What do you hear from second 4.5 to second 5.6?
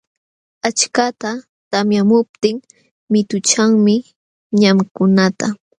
ñamkunata.